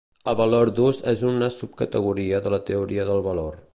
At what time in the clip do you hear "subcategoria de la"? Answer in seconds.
1.57-2.61